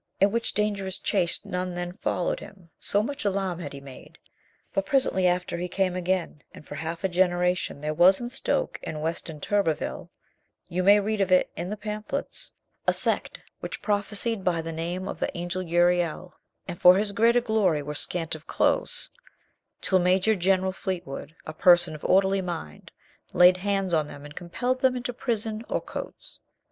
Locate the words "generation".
7.07-7.81